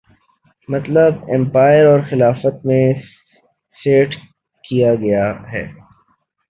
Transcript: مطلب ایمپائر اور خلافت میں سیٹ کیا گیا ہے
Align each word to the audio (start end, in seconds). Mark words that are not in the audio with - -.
مطلب 0.69 1.29
ایمپائر 1.29 1.85
اور 1.85 1.99
خلافت 2.09 2.65
میں 2.65 2.83
سیٹ 3.79 4.15
کیا 4.63 4.93
گیا 4.95 5.25
ہے 5.51 5.63